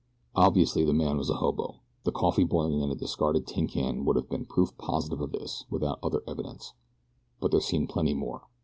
Obviously 0.35 0.83
the 0.83 0.95
man 0.95 1.17
was 1.19 1.29
a 1.29 1.35
hobo. 1.35 1.75
The 2.05 2.11
coffee 2.11 2.43
boiling 2.43 2.81
in 2.81 2.89
a 2.89 2.95
discarded 2.95 3.45
tin 3.45 3.67
can 3.67 4.03
would 4.03 4.15
have 4.15 4.29
been 4.29 4.45
proof 4.47 4.75
positive 4.79 5.21
of 5.21 5.31
this 5.31 5.65
without 5.69 5.99
other 6.01 6.23
evidence; 6.27 6.73
but 7.39 7.51
there 7.51 7.61
seemed 7.61 7.89
plenty 7.89 8.15
more. 8.15 8.47